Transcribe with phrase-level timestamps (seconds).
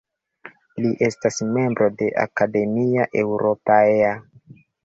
[0.85, 4.13] Li estas membro de Academia Europaea.